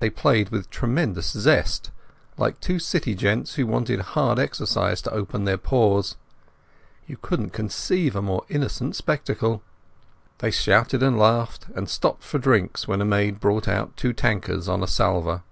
They 0.00 0.10
played 0.10 0.48
with 0.48 0.70
tremendous 0.70 1.30
zest, 1.30 1.92
like 2.36 2.58
two 2.58 2.80
city 2.80 3.14
gents 3.14 3.54
who 3.54 3.64
wanted 3.64 4.00
hard 4.00 4.40
exercise 4.40 5.00
to 5.02 5.12
open 5.12 5.44
their 5.44 5.56
pores. 5.56 6.16
You 7.06 7.16
couldn't 7.16 7.50
conceive 7.52 8.16
a 8.16 8.22
more 8.22 8.44
innocent 8.48 8.96
spectacle. 8.96 9.62
They 10.38 10.50
shouted 10.50 11.00
and 11.00 11.16
laughed 11.16 11.68
and 11.76 11.88
stopped 11.88 12.24
for 12.24 12.40
drinks, 12.40 12.88
when 12.88 13.00
a 13.00 13.04
maid 13.04 13.38
brought 13.38 13.68
out 13.68 13.96
two 13.96 14.12
tankards 14.12 14.66
on 14.68 14.82
a 14.82 14.88
salver. 14.88 15.42